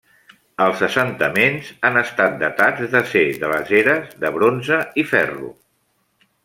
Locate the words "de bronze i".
4.25-5.09